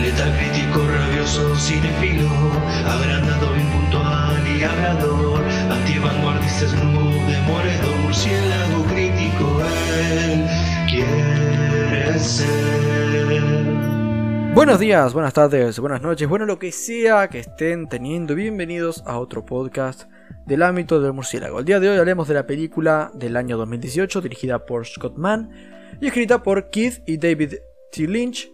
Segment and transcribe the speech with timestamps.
[0.00, 2.28] Letal crítico, rabioso, cinefilo,
[2.86, 3.64] agrandado, y
[8.02, 9.60] murciélago crítico,
[10.12, 10.46] él
[10.88, 12.74] quiere ser.
[14.54, 19.18] Buenos días, buenas tardes, buenas noches, bueno lo que sea que estén teniendo, bienvenidos a
[19.18, 20.04] otro podcast
[20.46, 21.58] del ámbito del murciélago.
[21.58, 25.50] El día de hoy haremos de la película del año 2018 dirigida por Scott Mann
[26.00, 27.54] y escrita por Keith y David
[27.90, 28.06] T.
[28.06, 28.53] Lynch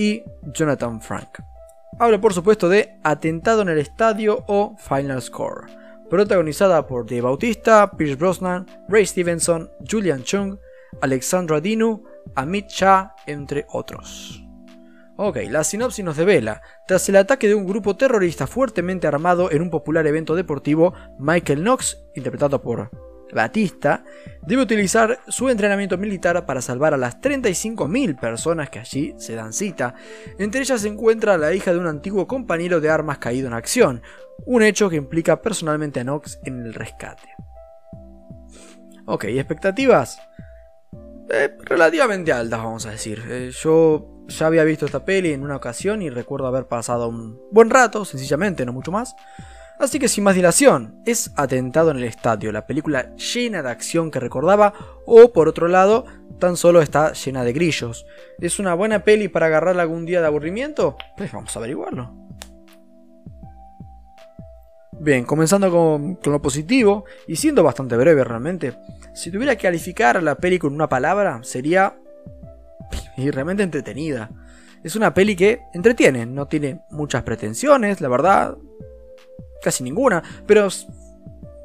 [0.00, 1.40] y Jonathan Frank.
[1.98, 5.66] Hablo por supuesto de Atentado en el Estadio o Final Score,
[6.08, 10.56] protagonizada por Dave Bautista, Pierce Brosnan, Ray Stevenson, Julian Chung,
[11.02, 12.02] Alexandra Dinu,
[12.34, 14.42] Amit Shah, entre otros.
[15.16, 16.62] Ok, la sinopsis nos devela.
[16.88, 21.60] Tras el ataque de un grupo terrorista fuertemente armado en un popular evento deportivo, Michael
[21.60, 22.90] Knox, interpretado por
[23.32, 24.04] Batista,
[24.46, 29.52] debe utilizar su entrenamiento militar para salvar a las 35.000 personas que allí se dan
[29.52, 29.94] cita.
[30.38, 34.02] Entre ellas se encuentra la hija de un antiguo compañero de armas caído en acción,
[34.46, 37.28] un hecho que implica personalmente a Knox en el rescate.
[39.06, 40.20] Ok, expectativas.
[41.28, 43.22] Eh, relativamente altas, vamos a decir.
[43.28, 47.40] Eh, yo ya había visto esta peli en una ocasión y recuerdo haber pasado un
[47.50, 49.14] buen rato, sencillamente, no mucho más.
[49.80, 54.10] Así que sin más dilación, es Atentado en el Estadio, la película llena de acción
[54.10, 54.74] que recordaba,
[55.06, 56.04] o por otro lado,
[56.38, 58.04] tan solo está llena de grillos.
[58.40, 60.98] ¿Es una buena peli para agarrar algún día de aburrimiento?
[61.16, 62.14] Pues vamos a averiguarlo.
[65.00, 68.74] Bien, comenzando con, con, lo positivo, y siendo bastante breve realmente,
[69.14, 71.94] si tuviera que calificar la peli con una palabra, sería
[73.16, 74.30] y realmente entretenida.
[74.84, 78.58] Es una peli que entretiene, no tiene muchas pretensiones, la verdad,
[79.62, 80.68] casi ninguna, pero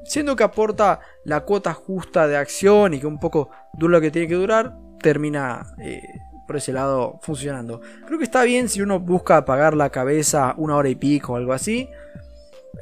[0.06, 4.12] siendo que aporta la cuota justa de acción y que un poco dura lo que
[4.12, 6.02] tiene que durar, termina eh,
[6.48, 7.82] por ese lado funcionando.
[8.06, 11.36] Creo que está bien si uno busca apagar la cabeza una hora y pico o
[11.36, 11.90] algo así.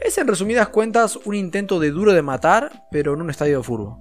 [0.02, 3.64] Es en resumidas cuentas un intento de duro de matar, pero en un estadio de
[3.64, 4.00] furbo.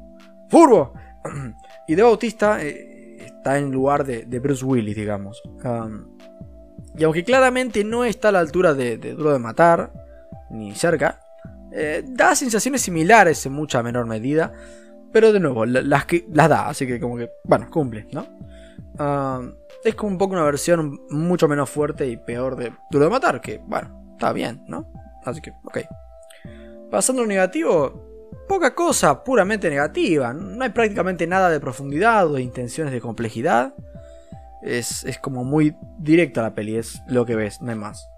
[0.48, 0.94] ¡Furbo!
[1.88, 5.42] y de Bautista eh, está en lugar de, Bruce Willis, digamos.
[6.96, 9.92] y aunque claramente no está a la altura de, Duro de Matar,
[10.52, 11.20] ni cerca,
[11.72, 14.52] eh, da sensaciones similares en mucha menor medida.
[15.12, 18.26] Pero de nuevo, las, que, las da, así que como que, bueno, cumple, ¿no?
[19.84, 23.40] es como un poco una versión mucho menos fuerte y peor de Duro de Matar,
[23.40, 24.92] que, bueno, está bien, ¿no?
[25.24, 25.78] Así que, ok.
[26.90, 28.12] Pasando a lo negativo,
[28.48, 30.32] poca cosa puramente negativa.
[30.32, 33.74] No hay prácticamente nada de profundidad o de intenciones de complejidad.
[34.62, 38.08] Es, como muy directa la peli, es lo que ves, no hay más.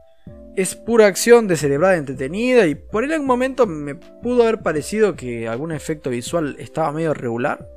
[0.57, 5.73] Es pura acción descerebrada, entretenida y por algún momento me pudo haber parecido que algún
[5.73, 7.69] efecto visual estaba medio regular.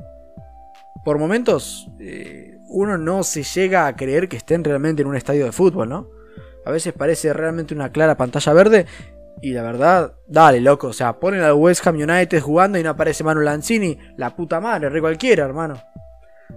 [1.03, 5.45] Por momentos eh, uno no se llega a creer que estén realmente en un estadio
[5.45, 6.09] de fútbol, ¿no?
[6.65, 8.85] A veces parece realmente una clara pantalla verde
[9.41, 10.87] y la verdad, dale, loco.
[10.87, 13.97] O sea, ponen al West Ham United jugando y no aparece Manu Lanzini.
[14.17, 15.81] La puta madre, re cualquiera, hermano.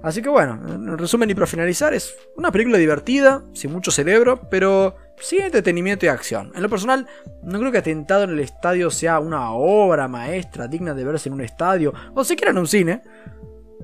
[0.03, 4.49] Así que bueno, en resumen y para finalizar, es una película divertida, sin mucho cerebro,
[4.51, 6.53] pero sin entretenimiento y acción.
[6.55, 7.07] En lo personal,
[7.43, 11.35] no creo que Atentado en el Estadio sea una obra maestra digna de verse en
[11.35, 13.03] un estadio, o siquiera en un cine,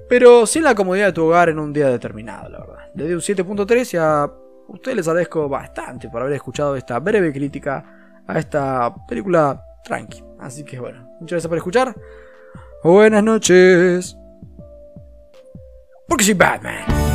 [0.08, 2.90] pero sin la comodidad de tu hogar en un día determinado, la verdad.
[2.94, 4.30] Le un 7.3 y a
[4.68, 10.22] ustedes les agradezco bastante por haber escuchado esta breve crítica a esta película tranqui.
[10.40, 11.94] Así que bueno, muchas gracias por escuchar.
[12.82, 14.16] Buenas noches.
[16.08, 17.05] Porque soy Batman.